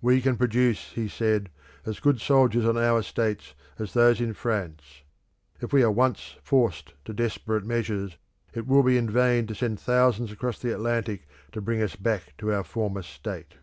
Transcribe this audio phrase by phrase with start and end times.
[0.00, 1.50] "We can produce," he said,
[1.84, 5.02] "as good soldiers on our estates as those in France.
[5.60, 8.16] If we are once forced to desperate measures,
[8.52, 12.34] it will be in vain to send thousands across the Atlantic to bring us back
[12.38, 13.54] to our former state."